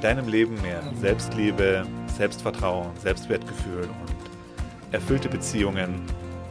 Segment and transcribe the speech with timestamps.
[0.00, 1.84] deinem Leben mehr Selbstliebe,
[2.16, 6.00] Selbstvertrauen, Selbstwertgefühl und erfüllte Beziehungen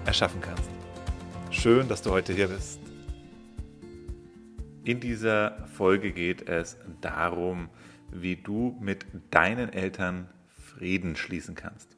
[0.05, 0.69] erschaffen kannst.
[1.49, 2.79] Schön, dass du heute hier bist.
[4.83, 7.69] In dieser Folge geht es darum,
[8.11, 11.95] wie du mit deinen Eltern Frieden schließen kannst.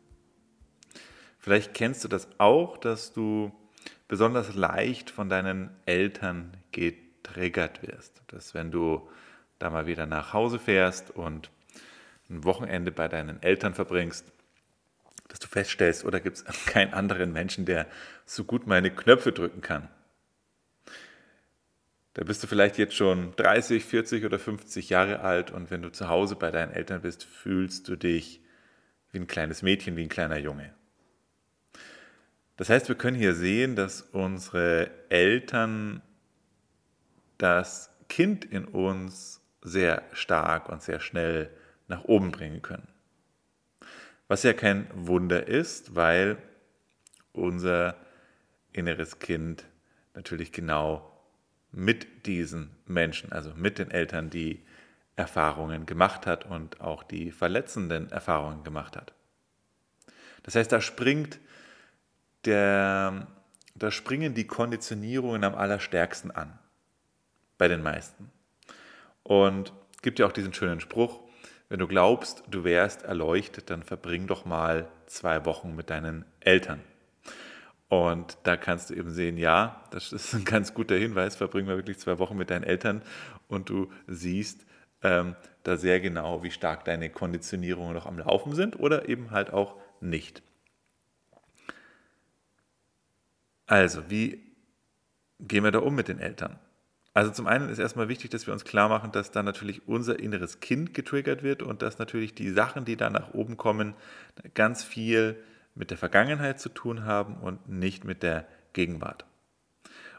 [1.39, 3.51] Vielleicht kennst du das auch, dass du
[4.07, 8.21] besonders leicht von deinen Eltern getriggert wirst.
[8.27, 9.07] Dass wenn du
[9.59, 11.51] da mal wieder nach Hause fährst und
[12.29, 14.31] ein Wochenende bei deinen Eltern verbringst,
[15.27, 17.87] dass du feststellst, oder gibt es keinen anderen Menschen, der
[18.25, 19.89] so gut meine Knöpfe drücken kann.
[22.13, 25.91] Da bist du vielleicht jetzt schon 30, 40 oder 50 Jahre alt und wenn du
[25.91, 28.41] zu Hause bei deinen Eltern bist, fühlst du dich
[29.11, 30.73] wie ein kleines Mädchen, wie ein kleiner Junge.
[32.57, 36.01] Das heißt, wir können hier sehen, dass unsere Eltern
[37.37, 39.38] das Kind in uns
[39.69, 41.49] sehr stark und sehr schnell
[41.87, 42.87] nach oben bringen können.
[44.27, 46.37] Was ja kein Wunder ist, weil
[47.33, 47.95] unser
[48.73, 49.65] inneres Kind
[50.13, 51.11] natürlich genau
[51.71, 54.63] mit diesen Menschen, also mit den Eltern, die
[55.15, 59.13] Erfahrungen gemacht hat und auch die verletzenden Erfahrungen gemacht hat.
[60.43, 61.39] Das heißt, da springt
[62.45, 63.27] der,
[63.75, 66.57] da springen die Konditionierungen am allerstärksten an
[67.57, 68.31] bei den meisten.
[69.29, 71.19] Und gibt ja auch diesen schönen Spruch,
[71.69, 76.81] wenn du glaubst, du wärst erleuchtet, dann verbring doch mal zwei Wochen mit deinen Eltern.
[77.89, 81.75] Und da kannst du eben sehen, ja, das ist ein ganz guter Hinweis, verbring mal
[81.75, 83.03] wirklich zwei Wochen mit deinen Eltern
[83.47, 84.65] und du siehst
[85.03, 89.53] ähm, da sehr genau, wie stark deine Konditionierungen noch am Laufen sind oder eben halt
[89.53, 90.41] auch nicht.
[93.67, 94.41] Also, wie
[95.39, 96.57] gehen wir da um mit den Eltern?
[97.19, 100.17] Also zum einen ist erstmal wichtig, dass wir uns klar machen, dass da natürlich unser
[100.19, 103.93] inneres Kind getriggert wird und dass natürlich die Sachen, die da nach oben kommen,
[104.53, 105.35] ganz viel
[105.75, 109.25] mit der Vergangenheit zu tun haben und nicht mit der Gegenwart.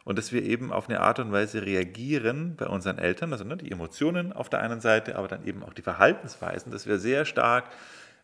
[0.05, 3.57] Und dass wir eben auf eine Art und Weise reagieren bei unseren Eltern, also ne,
[3.57, 7.25] die Emotionen auf der einen Seite, aber dann eben auch die Verhaltensweisen, dass wir sehr
[7.25, 7.71] stark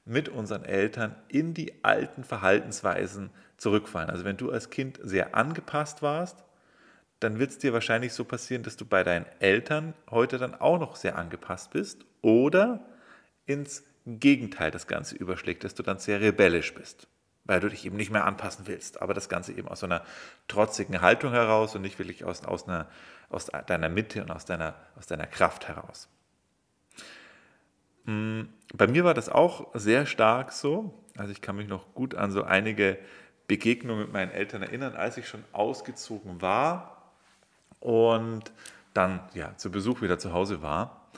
[0.04, 4.10] mit unseren Eltern in die alten Verhaltensweisen zurückfallen.
[4.10, 6.44] Also wenn du als Kind sehr angepasst warst,
[7.20, 10.78] dann wird es dir wahrscheinlich so passieren, dass du bei deinen Eltern heute dann auch
[10.78, 12.80] noch sehr angepasst bist oder
[13.46, 17.08] ins Gegenteil das Ganze überschlägt, dass du dann sehr rebellisch bist,
[17.44, 20.04] weil du dich eben nicht mehr anpassen willst, aber das Ganze eben aus so einer
[20.46, 22.86] trotzigen Haltung heraus und nicht wirklich aus, aus, einer,
[23.30, 26.08] aus deiner Mitte und aus deiner, aus deiner Kraft heraus.
[28.04, 31.02] Hm, bei mir war das auch sehr stark so.
[31.16, 32.98] Also ich kann mich noch gut an so einige
[33.48, 36.95] Begegnungen mit meinen Eltern erinnern, als ich schon ausgezogen war
[37.86, 38.50] und
[38.94, 41.08] dann ja, zu Besuch wieder zu Hause war,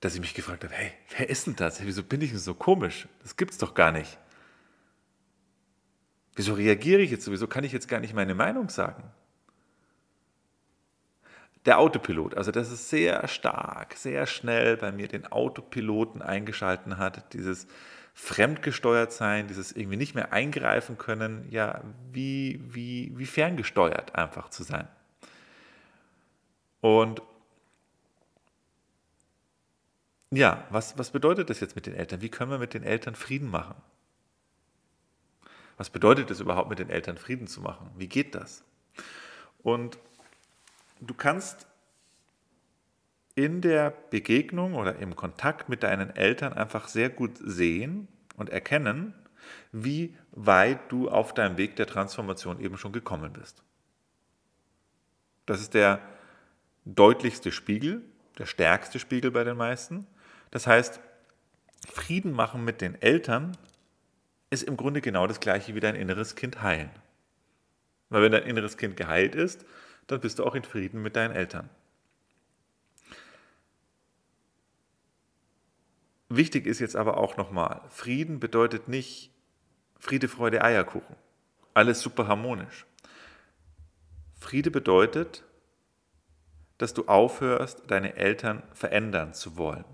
[0.00, 1.82] dass ich mich gefragt habe, hey, wer ist denn das?
[1.82, 3.08] Wieso bin ich denn so komisch?
[3.22, 4.18] Das gibt's doch gar nicht.
[6.34, 7.32] Wieso reagiere ich jetzt so?
[7.32, 9.04] Wieso kann ich jetzt gar nicht meine Meinung sagen?
[11.64, 17.32] Der Autopilot, also das ist sehr stark, sehr schnell bei mir den Autopiloten eingeschalten hat,
[17.32, 17.66] dieses
[18.18, 24.64] fremdgesteuert sein, dieses irgendwie nicht mehr eingreifen können, ja, wie, wie, wie ferngesteuert einfach zu
[24.64, 24.88] sein.
[26.80, 27.22] Und
[30.32, 32.20] ja, was, was bedeutet das jetzt mit den Eltern?
[32.20, 33.76] Wie können wir mit den Eltern Frieden machen?
[35.76, 37.88] Was bedeutet es überhaupt, mit den Eltern Frieden zu machen?
[37.96, 38.64] Wie geht das?
[39.62, 39.96] Und
[41.00, 41.68] du kannst
[43.38, 49.14] in der Begegnung oder im Kontakt mit deinen Eltern einfach sehr gut sehen und erkennen,
[49.70, 53.62] wie weit du auf deinem Weg der Transformation eben schon gekommen bist.
[55.46, 56.00] Das ist der
[56.84, 58.02] deutlichste Spiegel,
[58.38, 60.08] der stärkste Spiegel bei den meisten.
[60.50, 60.98] Das heißt,
[61.92, 63.56] Frieden machen mit den Eltern
[64.50, 66.90] ist im Grunde genau das gleiche wie dein inneres Kind heilen.
[68.08, 69.64] Weil wenn dein inneres Kind geheilt ist,
[70.08, 71.70] dann bist du auch in Frieden mit deinen Eltern.
[76.28, 79.32] Wichtig ist jetzt aber auch nochmal, Frieden bedeutet nicht
[79.98, 81.16] Friede, Freude, Eierkuchen.
[81.74, 82.86] Alles super harmonisch.
[84.38, 85.44] Friede bedeutet,
[86.76, 89.84] dass du aufhörst, deine Eltern verändern zu wollen.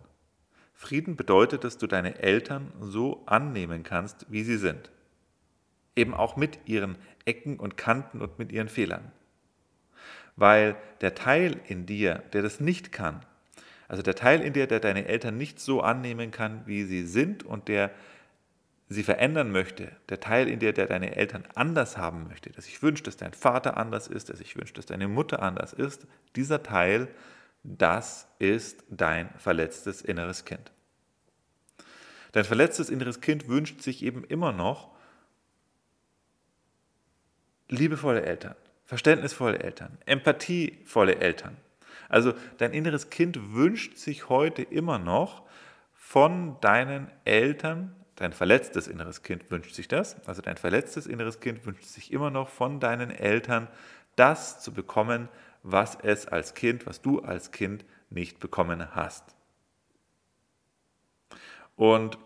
[0.74, 4.90] Frieden bedeutet, dass du deine Eltern so annehmen kannst, wie sie sind.
[5.96, 9.12] Eben auch mit ihren Ecken und Kanten und mit ihren Fehlern.
[10.36, 13.24] Weil der Teil in dir, der das nicht kann,
[13.88, 17.42] also der Teil in dir, der deine Eltern nicht so annehmen kann, wie sie sind
[17.42, 17.90] und der
[18.88, 22.82] sie verändern möchte, der Teil in dir, der deine Eltern anders haben möchte, der sich
[22.82, 26.62] wünscht, dass dein Vater anders ist, der sich wünscht, dass deine Mutter anders ist, dieser
[26.62, 27.08] Teil,
[27.62, 30.70] das ist dein verletztes inneres Kind.
[32.32, 34.90] Dein verletztes inneres Kind wünscht sich eben immer noch
[37.68, 41.56] liebevolle Eltern, verständnisvolle Eltern, empathievolle Eltern.
[42.08, 45.42] Also dein inneres Kind wünscht sich heute immer noch
[45.94, 51.64] von deinen Eltern, dein verletztes inneres Kind wünscht sich das, also dein verletztes inneres Kind
[51.66, 53.68] wünscht sich immer noch von deinen Eltern
[54.16, 55.28] das zu bekommen,
[55.62, 59.34] was es als Kind, was du als Kind nicht bekommen hast.
[61.76, 62.18] Und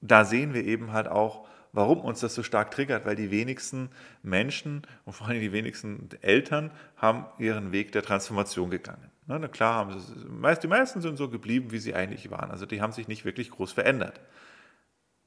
[0.00, 3.90] da sehen wir eben halt auch, warum uns das so stark triggert, weil die wenigsten
[4.22, 9.10] Menschen und vor allem die wenigsten Eltern haben ihren Weg der Transformation gegangen.
[9.26, 12.50] Na, klar, haben sie, die meisten sind so geblieben, wie sie eigentlich waren.
[12.50, 14.20] Also die haben sich nicht wirklich groß verändert.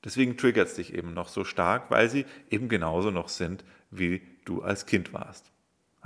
[0.03, 4.21] Deswegen triggert es dich eben noch so stark, weil sie eben genauso noch sind, wie
[4.43, 5.51] du als Kind warst.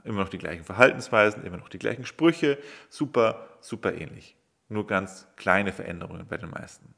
[0.04, 2.60] Immer noch die gleichen Verhaltensweisen, immer noch die gleichen Sprüche,
[2.90, 4.36] super, super ähnlich.
[4.69, 6.94] Nur ganz kleine Veränderungen bei den meisten.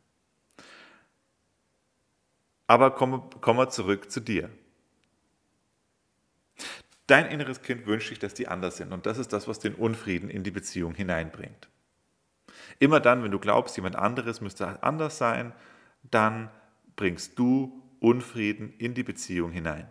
[2.69, 4.47] Aber kommen komm wir zurück zu dir.
[7.07, 8.93] Dein inneres Kind wünscht sich, dass die anders sind.
[8.93, 11.67] Und das ist das, was den Unfrieden in die Beziehung hineinbringt.
[12.77, 15.51] Immer dann, wenn du glaubst, jemand anderes müsste anders sein,
[16.11, 16.51] dann
[16.95, 19.87] bringst du Unfrieden in die Beziehung hinein.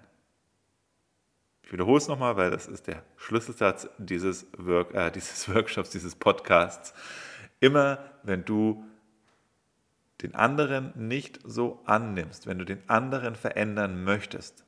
[1.65, 6.15] Ich wiederhole es nochmal, weil das ist der Schlüsselsatz dieses, Work, äh, dieses Workshops, dieses
[6.15, 6.95] Podcasts.
[7.59, 8.85] Immer wenn du
[10.23, 14.65] den anderen nicht so annimmst, wenn du den anderen verändern möchtest,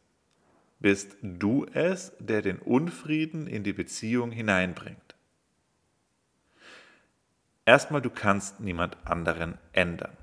[0.79, 5.15] bist du es, der den Unfrieden in die Beziehung hineinbringt.
[7.67, 10.17] Erstmal, du kannst niemand anderen ändern.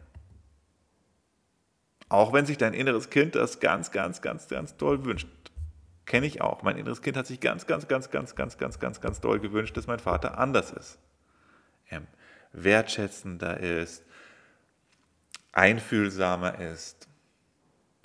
[2.10, 5.28] Auch wenn sich dein inneres Kind das ganz, ganz, ganz, ganz toll wünscht.
[6.06, 6.64] Kenne ich auch.
[6.64, 9.76] Mein inneres Kind hat sich ganz, ganz, ganz, ganz, ganz, ganz, ganz, ganz doll gewünscht,
[9.76, 11.00] dass mein Vater anders ist.
[11.90, 12.08] Ähm,
[12.54, 14.04] wertschätzender ist,
[15.58, 17.08] einfühlsamer ist,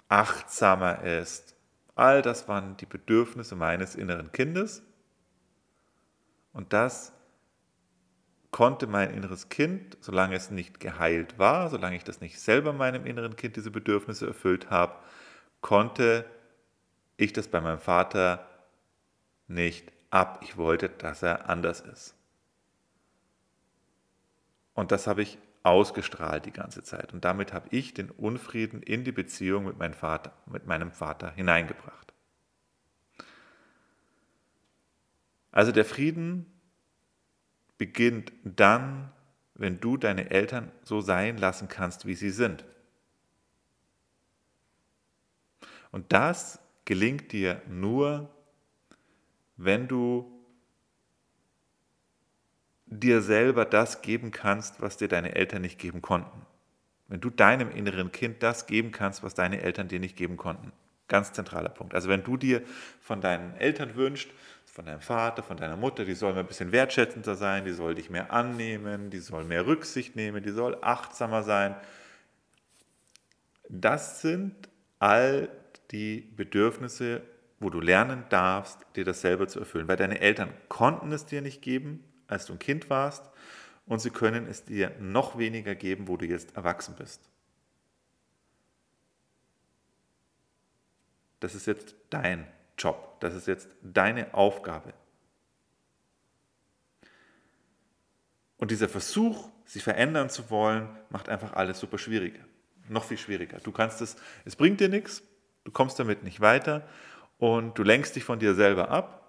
[0.09, 1.55] achtsamer ist.
[1.95, 4.83] All das waren die Bedürfnisse meines inneren Kindes.
[6.55, 7.13] Und das
[8.51, 13.05] konnte mein inneres Kind, solange es nicht geheilt war, solange ich das nicht selber meinem
[13.05, 14.97] inneren Kind diese Bedürfnisse erfüllt habe,
[15.61, 16.25] konnte
[17.19, 18.49] ich das bei meinem Vater
[19.47, 20.41] nicht ab.
[20.43, 22.15] Ich wollte, dass er anders ist.
[24.73, 27.13] Und das habe ich ausgestrahlt die ganze Zeit.
[27.13, 31.33] Und damit habe ich den Unfrieden in die Beziehung mit meinem Vater, mit meinem Vater
[31.33, 32.13] hineingebracht.
[35.51, 36.47] Also der Frieden
[37.79, 39.13] beginnt dann,
[39.55, 42.65] wenn du deine Eltern so sein lassen kannst, wie sie sind.
[45.91, 48.31] Und das gelingt dir nur,
[49.57, 50.32] wenn du
[53.01, 56.47] dir selber das geben kannst, was dir deine Eltern nicht geben konnten.
[57.09, 60.73] Wenn du deinem inneren Kind das geben kannst, was deine Eltern dir nicht geben konnten.
[61.09, 61.95] Ganz zentraler Punkt.
[61.95, 62.63] Also wenn du dir
[63.01, 64.31] von deinen Eltern wünschst,
[64.65, 68.09] von deinem Vater, von deiner Mutter, die soll ein bisschen wertschätzender sein, die soll dich
[68.09, 71.77] mehr annehmen, die soll mehr Rücksicht nehmen, die soll achtsamer sein.
[73.69, 75.51] Das sind all
[75.91, 77.23] die Bedürfnisse,
[77.61, 79.89] wo du lernen darfst, dir das selber zu erfüllen.
[79.89, 82.03] Weil deine Eltern konnten es dir nicht geben,
[82.33, 83.31] als du ein Kind warst
[83.87, 87.29] und sie können es dir noch weniger geben, wo du jetzt erwachsen bist.
[91.41, 92.47] Das ist jetzt dein
[92.79, 94.95] Job, das ist jetzt deine Aufgabe.
[98.57, 102.45] Und dieser Versuch, sie verändern zu wollen, macht einfach alles super schwieriger.
[102.89, 103.59] Noch viel schwieriger.
[103.59, 105.23] Du kannst es, es bringt dir nichts,
[105.65, 106.89] du kommst damit nicht weiter
[107.39, 109.22] und du lenkst dich von dir selber ab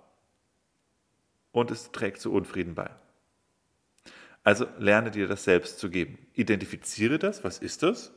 [1.53, 2.89] und es trägt zu Unfrieden bei.
[4.43, 6.17] Also lerne dir das selbst zu geben.
[6.33, 8.11] Identifiziere das, was ist das?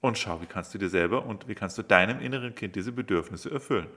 [0.00, 2.92] Und schau, wie kannst du dir selber und wie kannst du deinem inneren Kind diese
[2.92, 3.88] Bedürfnisse erfüllen.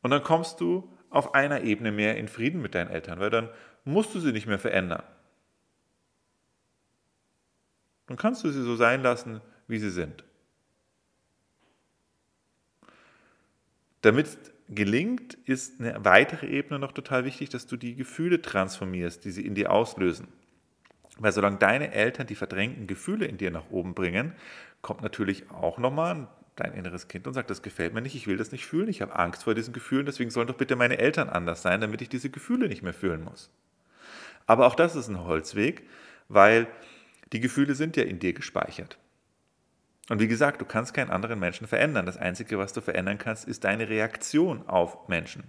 [0.00, 3.50] Und dann kommst du auf einer Ebene mehr in Frieden mit deinen Eltern, weil dann
[3.84, 5.02] musst du sie nicht mehr verändern.
[8.06, 10.24] Dann kannst du sie so sein lassen, wie sie sind.
[14.02, 14.28] Damit
[14.68, 19.46] gelingt, ist eine weitere Ebene noch total wichtig, dass du die Gefühle transformierst, die sie
[19.46, 20.28] in dir auslösen.
[21.18, 24.32] Weil solange deine Eltern die verdrängten Gefühle in dir nach oben bringen,
[24.82, 28.36] kommt natürlich auch nochmal dein inneres Kind und sagt, das gefällt mir nicht, ich will
[28.36, 31.28] das nicht fühlen, ich habe Angst vor diesen Gefühlen, deswegen sollen doch bitte meine Eltern
[31.28, 33.50] anders sein, damit ich diese Gefühle nicht mehr fühlen muss.
[34.46, 35.82] Aber auch das ist ein Holzweg,
[36.28, 36.66] weil
[37.32, 38.98] die Gefühle sind ja in dir gespeichert.
[40.08, 42.06] Und wie gesagt, du kannst keinen anderen Menschen verändern.
[42.06, 45.44] Das Einzige, was du verändern kannst, ist deine Reaktion auf Menschen.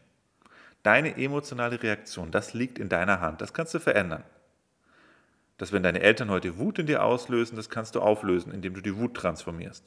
[0.84, 3.42] Deine emotionale Reaktion, das liegt in deiner Hand.
[3.42, 4.24] Das kannst du verändern.
[5.58, 8.82] Dass wenn deine Eltern heute Wut in dir auslösen, das kannst du auflösen, indem du
[8.82, 9.84] die Wut transformierst.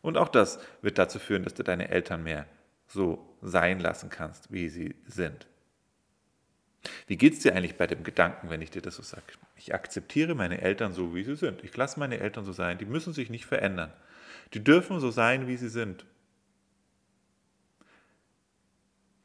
[0.00, 2.46] Und auch das wird dazu führen, dass du deine Eltern mehr
[2.88, 5.46] so sein lassen kannst, wie sie sind.
[7.06, 9.22] Wie geht es dir eigentlich bei dem Gedanken, wenn ich dir das so sage?
[9.56, 11.62] Ich akzeptiere meine Eltern so, wie sie sind.
[11.62, 12.78] Ich lasse meine Eltern so sein.
[12.78, 13.92] Die müssen sich nicht verändern.
[14.54, 16.04] Die dürfen so sein, wie sie sind.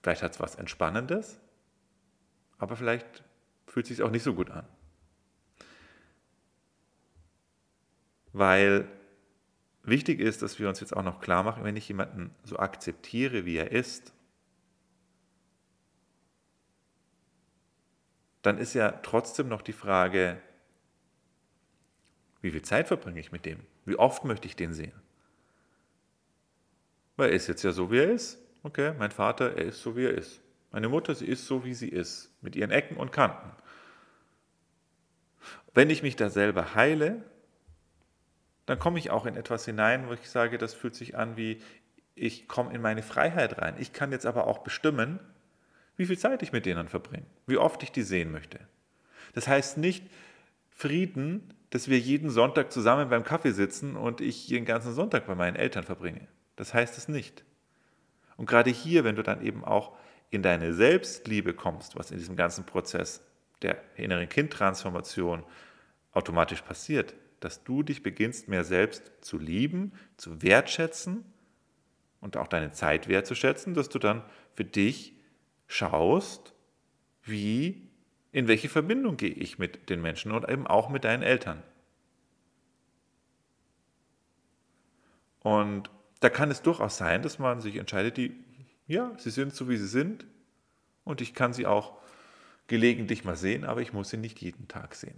[0.04, 1.40] Vielleicht hat es was Entspannendes,
[2.60, 3.24] aber vielleicht
[3.66, 4.66] fühlt es sich auch nicht so gut an.
[8.32, 8.88] Weil
[9.84, 13.46] wichtig ist, dass wir uns jetzt auch noch klar machen, wenn ich jemanden so akzeptiere,
[13.46, 14.14] wie er ist,
[18.42, 20.42] dann ist ja trotzdem noch die Frage,
[22.42, 23.60] wie viel Zeit verbringe ich mit dem?
[23.86, 24.94] Wie oft möchte ich den sehen?
[27.16, 28.38] Weil er ist jetzt ja so, wie er ist.
[28.64, 30.42] Okay, mein Vater, er ist so, wie er ist.
[30.72, 33.52] Meine Mutter, sie ist so, wie sie ist, mit ihren Ecken und Kanten.
[35.74, 37.24] Wenn ich mich da selber heile,
[38.66, 41.62] dann komme ich auch in etwas hinein, wo ich sage, das fühlt sich an wie,
[42.16, 43.76] ich komme in meine Freiheit rein.
[43.80, 45.20] Ich kann jetzt aber auch bestimmen,
[45.98, 48.60] wie viel Zeit ich mit denen verbringe, wie oft ich die sehen möchte.
[49.34, 50.06] Das heißt nicht
[50.70, 55.36] Frieden, dass wir jeden Sonntag zusammen beim Kaffee sitzen und ich den ganzen Sonntag bei
[55.36, 56.28] meinen Eltern verbringe.
[56.56, 57.44] Das heißt es nicht.
[58.38, 59.98] Und gerade hier, wenn du dann eben auch
[60.30, 63.22] in deine Selbstliebe kommst, was in diesem ganzen Prozess
[63.62, 65.44] der inneren Kindtransformation
[66.12, 71.26] automatisch passiert, dass du dich beginnst, mehr selbst zu lieben, zu wertschätzen
[72.22, 74.24] und auch deine Zeit wertzuschätzen, dass du dann
[74.54, 75.17] für dich
[75.68, 76.54] schaust,
[77.24, 77.90] wie,
[78.32, 81.62] in welche Verbindung gehe ich mit den Menschen und eben auch mit deinen Eltern.
[85.42, 88.36] Und da kann es durchaus sein, dass man sich entscheidet, die,
[88.88, 90.26] ja, sie sind so, wie sie sind
[91.04, 91.98] und ich kann sie auch
[92.68, 95.18] gelegentlich mal sehen, aber ich muss sie nicht jeden Tag sehen.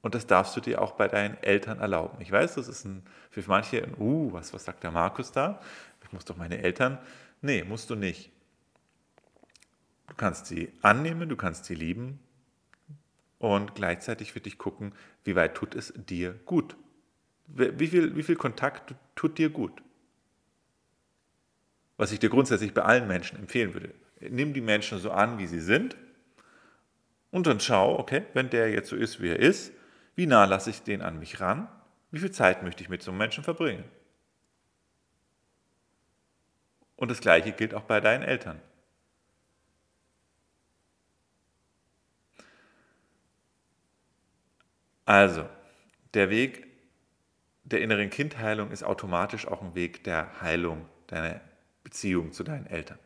[0.00, 2.20] Und das darfst du dir auch bei deinen Eltern erlauben.
[2.20, 5.60] Ich weiß, das ist ein, für manche uh, was, was sagt der Markus da?
[6.02, 6.98] Ich muss doch meine Eltern.
[7.40, 8.31] Nee, musst du nicht.
[10.12, 12.20] Du kannst sie annehmen, du kannst sie lieben
[13.38, 14.92] und gleichzeitig für dich gucken,
[15.24, 16.76] wie weit tut es dir gut.
[17.46, 19.82] Wie viel, wie viel Kontakt tut dir gut?
[21.96, 23.94] Was ich dir grundsätzlich bei allen Menschen empfehlen würde.
[24.20, 25.96] Nimm die Menschen so an, wie sie sind
[27.30, 29.72] und dann schau, okay, wenn der jetzt so ist, wie er ist,
[30.14, 31.68] wie nah lasse ich den an mich ran?
[32.10, 33.84] Wie viel Zeit möchte ich mit so einem Menschen verbringen?
[36.96, 38.60] Und das Gleiche gilt auch bei deinen Eltern.
[45.12, 45.44] Also,
[46.14, 46.66] der Weg
[47.64, 51.42] der inneren Kindheilung ist automatisch auch ein Weg der Heilung deiner
[51.84, 52.98] Beziehung zu deinen Eltern.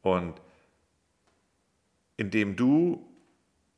[0.00, 0.40] Und
[2.16, 3.06] indem du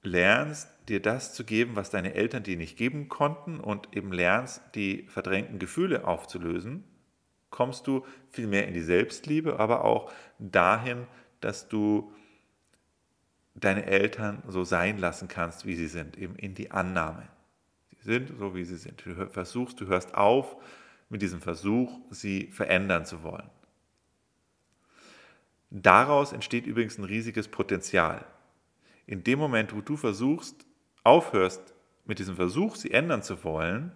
[0.05, 4.63] lernst, dir das zu geben, was deine Eltern dir nicht geben konnten und eben lernst,
[4.77, 6.85] die verdrängten Gefühle aufzulösen,
[7.51, 11.09] kommst du viel mehr in die Selbstliebe, aber auch dahin,
[11.41, 12.13] dass du
[13.61, 17.29] deine Eltern so sein lassen kannst, wie sie sind, eben in die Annahme.
[17.99, 19.03] Sie sind so, wie sie sind.
[19.05, 20.57] Du versuchst, du hörst auf
[21.09, 23.49] mit diesem Versuch, sie verändern zu wollen.
[25.71, 28.25] Daraus entsteht übrigens ein riesiges Potenzial.
[29.07, 30.67] In dem Moment, wo du versuchst,
[31.03, 31.75] aufhörst
[32.05, 33.93] mit diesem Versuch, sie ändern zu wollen,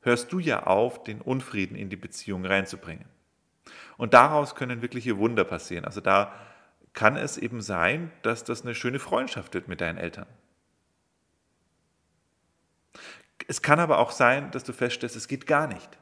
[0.00, 3.06] hörst du ja auf, den Unfrieden in die Beziehung reinzubringen.
[3.96, 5.84] Und daraus können wirkliche Wunder passieren.
[5.84, 6.32] Also da
[6.96, 10.26] kann es eben sein, dass das eine schöne Freundschaft wird mit deinen Eltern.
[13.46, 15.98] Es kann aber auch sein, dass du feststellst, es geht gar nicht.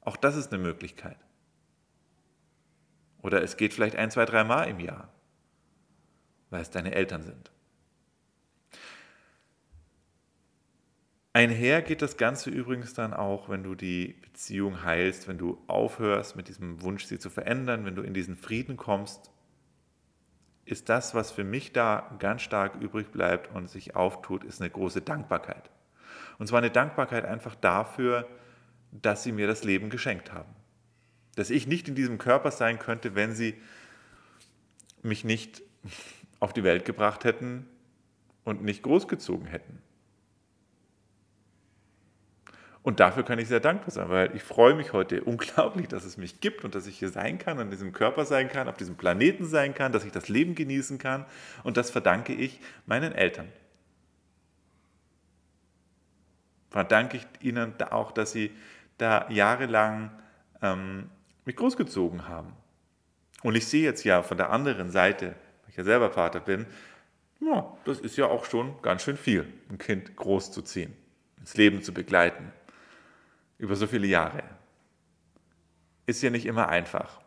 [0.00, 1.18] Auch das ist eine Möglichkeit.
[3.20, 5.12] Oder es geht vielleicht ein, zwei, drei Mal im Jahr,
[6.48, 7.52] weil es deine Eltern sind.
[11.34, 16.36] Einher geht das Ganze übrigens dann auch, wenn du die Beziehung heilst, wenn du aufhörst
[16.36, 19.30] mit diesem Wunsch, sie zu verändern, wenn du in diesen Frieden kommst,
[20.66, 24.70] ist das, was für mich da ganz stark übrig bleibt und sich auftut, ist eine
[24.70, 25.70] große Dankbarkeit.
[26.38, 28.28] Und zwar eine Dankbarkeit einfach dafür,
[28.90, 30.54] dass sie mir das Leben geschenkt haben.
[31.34, 33.54] Dass ich nicht in diesem Körper sein könnte, wenn sie
[35.02, 35.62] mich nicht
[36.40, 37.66] auf die Welt gebracht hätten
[38.44, 39.80] und nicht großgezogen hätten.
[42.82, 46.16] Und dafür kann ich sehr dankbar sein, weil ich freue mich heute unglaublich, dass es
[46.16, 48.96] mich gibt und dass ich hier sein kann, an diesem Körper sein kann, auf diesem
[48.96, 51.24] Planeten sein kann, dass ich das Leben genießen kann.
[51.62, 53.48] Und das verdanke ich meinen Eltern.
[56.70, 58.50] Verdanke ich ihnen auch, dass sie
[58.98, 60.10] da jahrelang
[60.60, 61.08] ähm,
[61.44, 62.52] mich großgezogen haben.
[63.42, 66.66] Und ich sehe jetzt ja von der anderen Seite, weil ich ja selber Vater bin,
[67.40, 70.92] ja, das ist ja auch schon ganz schön viel, ein Kind großzuziehen,
[71.38, 72.52] ins Leben zu begleiten
[73.62, 74.42] über so viele Jahre.
[76.04, 77.20] Ist ja nicht immer einfach.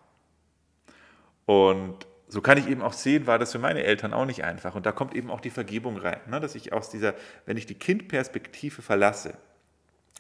[1.46, 4.76] Und so kann ich eben auch sehen, war das für meine Eltern auch nicht einfach.
[4.76, 6.42] Und da kommt eben auch die Vergebung rein, ne?
[6.42, 7.14] dass ich aus dieser,
[7.46, 9.38] wenn ich die Kindperspektive verlasse,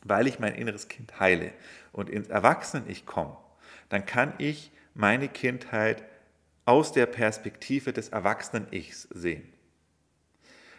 [0.05, 1.51] weil ich mein inneres Kind heile
[1.91, 3.35] und ins Erwachsenen-Ich komme,
[3.89, 6.01] dann kann ich meine Kindheit
[6.63, 9.51] aus der Perspektive des Erwachsenen-Ichs sehen.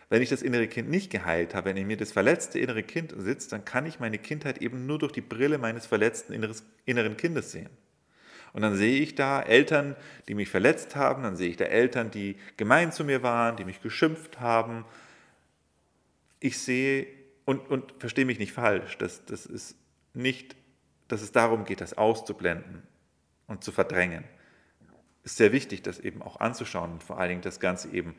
[0.08, 3.12] Wenn ich das innere Kind nicht geheilt habe, wenn in mir das verletzte innere Kind
[3.16, 7.16] sitzt, dann kann ich meine Kindheit eben nur durch die Brille meines verletzten inneres, inneren
[7.16, 7.70] Kindes sehen.
[8.52, 9.96] Und dann sehe ich da Eltern,
[10.28, 13.64] die mich verletzt haben, dann sehe ich da Eltern, die gemein zu mir waren, die
[13.64, 14.84] mich geschimpft haben.
[16.40, 17.06] Ich sehe,
[17.44, 19.76] und, und verstehe mich nicht falsch, das, das ist
[20.14, 20.56] nicht,
[21.08, 22.82] dass es darum geht, das auszublenden
[23.46, 24.24] und zu verdrängen.
[25.22, 28.14] Es ist sehr wichtig, das eben auch anzuschauen und vor allen Dingen das Ganze eben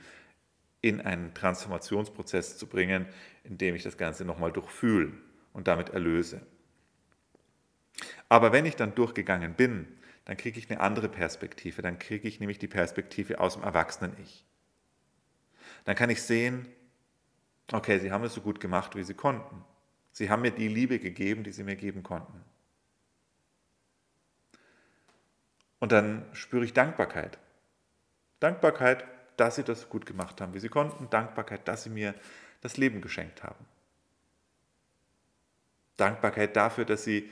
[0.81, 3.07] in einen Transformationsprozess zu bringen,
[3.43, 5.13] in dem ich das Ganze nochmal durchfühle
[5.53, 6.41] und damit erlöse.
[8.29, 9.87] Aber wenn ich dann durchgegangen bin,
[10.25, 11.81] dann kriege ich eine andere Perspektive.
[11.81, 14.45] Dann kriege ich nämlich die Perspektive aus dem Erwachsenen-Ich.
[15.85, 16.67] Dann kann ich sehen,
[17.71, 19.63] okay, sie haben es so gut gemacht, wie sie konnten.
[20.11, 22.43] Sie haben mir die Liebe gegeben, die sie mir geben konnten.
[25.79, 27.37] Und dann spüre ich Dankbarkeit.
[28.39, 29.05] Dankbarkeit
[29.37, 31.09] dass sie das gut gemacht haben, wie sie konnten.
[31.09, 32.13] Dankbarkeit, dass sie mir
[32.61, 33.65] das Leben geschenkt haben.
[35.95, 37.29] Dankbarkeit dafür, dass sie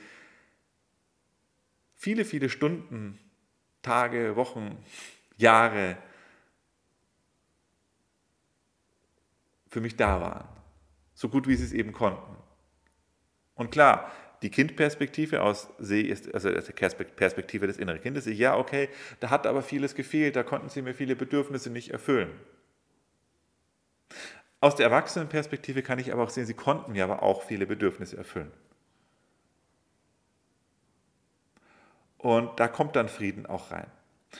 [1.95, 3.19] viele, viele Stunden,
[3.81, 4.83] Tage, Wochen,
[5.37, 5.97] Jahre
[9.67, 10.47] für mich da waren.
[11.13, 12.35] So gut, wie sie es eben konnten.
[13.55, 14.11] Und klar,
[14.45, 19.47] die Kindperspektive aus See ist, also die Perspektive des inneren Kindes, ja, okay, da hat
[19.47, 22.29] aber vieles gefehlt, da konnten sie mir viele Bedürfnisse nicht erfüllen.
[24.61, 28.17] Aus der Erwachsenenperspektive kann ich aber auch sehen, sie konnten mir aber auch viele Bedürfnisse
[28.17, 28.51] erfüllen.
[32.19, 33.87] Und da kommt dann Frieden auch rein.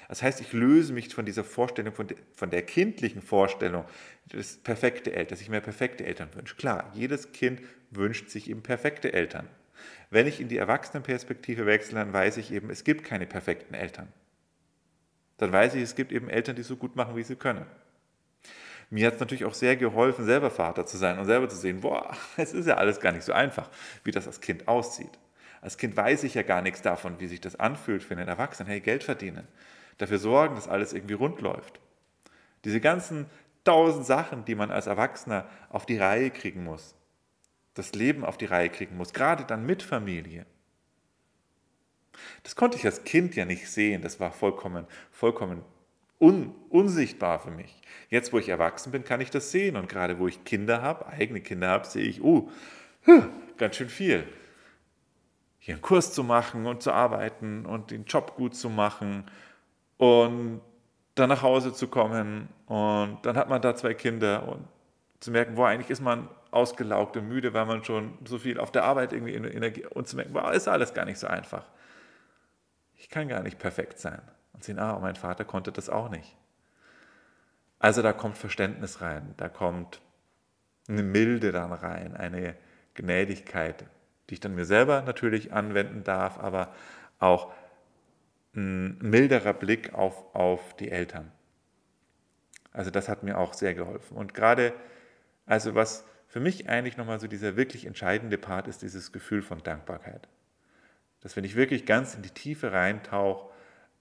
[0.07, 3.85] Das heißt, ich löse mich von dieser Vorstellung, von der, von der kindlichen Vorstellung,
[4.27, 6.55] das perfekte Eltern, dass ich mir perfekte Eltern wünsche.
[6.57, 9.49] Klar, jedes Kind wünscht sich eben perfekte Eltern.
[10.09, 14.07] Wenn ich in die Erwachsenenperspektive wechsle, dann weiß ich eben, es gibt keine perfekten Eltern.
[15.37, 17.65] Dann weiß ich, es gibt eben Eltern, die so gut machen, wie sie können.
[18.89, 21.81] Mir hat es natürlich auch sehr geholfen, selber Vater zu sein und selber zu sehen,
[21.81, 23.69] boah, es ist ja alles gar nicht so einfach,
[24.03, 25.19] wie das als Kind aussieht.
[25.61, 28.69] Als Kind weiß ich ja gar nichts davon, wie sich das anfühlt für einen Erwachsenen.
[28.69, 29.47] Hey, Geld verdienen,
[29.97, 31.79] dafür sorgen, dass alles irgendwie rund läuft.
[32.63, 33.25] Diese ganzen
[33.63, 36.95] tausend Sachen, die man als Erwachsener auf die Reihe kriegen muss,
[37.75, 40.45] das Leben auf die Reihe kriegen muss, gerade dann mit Familie.
[42.43, 45.61] Das konnte ich als Kind ja nicht sehen, das war vollkommen, vollkommen
[46.19, 47.81] un, unsichtbar für mich.
[48.09, 51.05] Jetzt, wo ich erwachsen bin, kann ich das sehen und gerade wo ich Kinder habe,
[51.07, 52.49] eigene Kinder habe, sehe ich, oh,
[53.57, 54.25] ganz schön viel.
[55.59, 59.25] Hier einen Kurs zu machen und zu arbeiten und den Job gut zu machen
[59.97, 60.61] und
[61.15, 64.65] dann nach Hause zu kommen und dann hat man da zwei Kinder und
[65.19, 68.71] zu merken, wo eigentlich ist man ausgelaugt und müde, weil man schon so viel auf
[68.71, 71.65] der Arbeit irgendwie Energie und zu merken, wow, ist alles gar nicht so einfach.
[72.95, 74.21] Ich kann gar nicht perfekt sein.
[74.53, 76.37] Und sehen, ah, mein Vater konnte das auch nicht.
[77.77, 80.01] Also da kommt Verständnis rein, da kommt
[80.87, 82.55] eine Milde dann rein, eine
[82.93, 83.85] Gnädigkeit,
[84.29, 86.73] die ich dann mir selber natürlich anwenden darf, aber
[87.19, 87.51] auch
[88.55, 91.31] ein milderer Blick auf, auf die Eltern.
[92.71, 94.15] Also das hat mir auch sehr geholfen.
[94.15, 94.73] Und gerade,
[95.45, 99.63] also was für mich eigentlich nochmal so dieser wirklich entscheidende Part ist dieses Gefühl von
[99.63, 100.27] Dankbarkeit.
[101.21, 103.49] Dass wenn ich wirklich ganz in die Tiefe reintauche,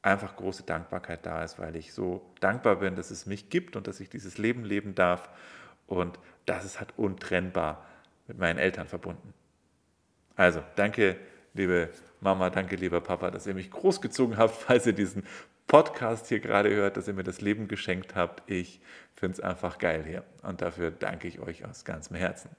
[0.03, 3.87] einfach große Dankbarkeit da ist, weil ich so dankbar bin, dass es mich gibt und
[3.87, 5.29] dass ich dieses Leben leben darf
[5.87, 7.87] und das ist halt untrennbar
[8.27, 9.33] mit meinen Eltern verbunden.
[10.35, 11.17] Also, danke,
[11.53, 15.23] liebe Mama, danke, lieber Papa, dass ihr mich großgezogen habt, falls ihr diesen
[15.67, 18.49] Podcast hier gerade hört, dass ihr mir das Leben geschenkt habt.
[18.51, 18.81] Ich
[19.15, 22.51] finde es einfach geil hier und dafür danke ich euch aus ganzem Herzen.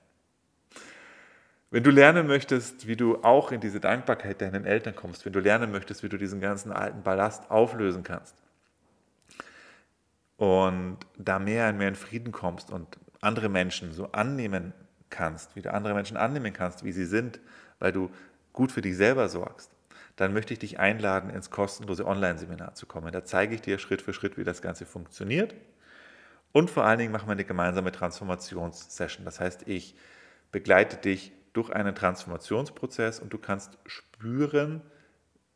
[1.72, 5.39] Wenn du lernen möchtest, wie du auch in diese Dankbarkeit deinen Eltern kommst, wenn du
[5.39, 8.36] lernen möchtest, wie du diesen ganzen alten Ballast auflösen kannst
[10.38, 14.74] und da mehr und mehr in Frieden kommst und andere Menschen so annehmen
[15.10, 17.39] kannst, wie du andere Menschen annehmen kannst, wie sie sind,
[17.80, 18.10] weil du
[18.54, 19.74] gut für dich selber sorgst,
[20.15, 23.12] dann möchte ich dich einladen, ins kostenlose Online-Seminar zu kommen.
[23.12, 25.56] Da zeige ich dir Schritt für Schritt, wie das Ganze funktioniert.
[26.54, 29.25] Und vor allen Dingen machen wir eine gemeinsame Transformationssession.
[29.25, 29.95] Das heißt, ich
[30.51, 34.82] begleite dich durch einen Transformationsprozess und du kannst spüren,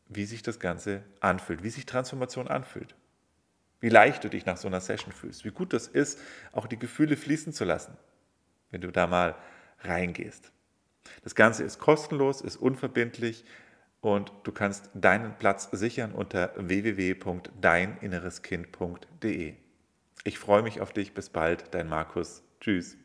[0.09, 2.95] wie sich das Ganze anfühlt, wie sich Transformation anfühlt.
[3.79, 6.19] Wie leicht du dich nach so einer Session fühlst, wie gut das ist,
[6.51, 7.95] auch die Gefühle fließen zu lassen,
[8.71, 9.35] wenn du da mal
[9.81, 10.51] reingehst.
[11.23, 13.45] Das Ganze ist kostenlos, ist unverbindlich
[14.01, 19.53] und du kannst deinen Platz sichern unter www.deininnereskind.de.
[20.23, 21.13] Ich freue mich auf dich.
[21.13, 22.43] Bis bald, dein Markus.
[22.59, 22.97] Tschüss.